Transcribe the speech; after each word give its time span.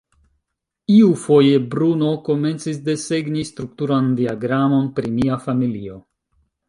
Iufoje 0.93 1.59
Bruno 1.73 2.09
komencis 2.29 2.79
desegni 2.87 3.45
strukturan 3.51 4.09
diagramon 4.21 4.89
pri 4.99 5.13
mia 5.19 5.39
familio. 5.45 6.01